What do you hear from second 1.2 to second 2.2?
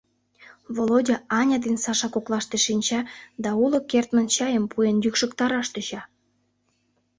Аня ден Саша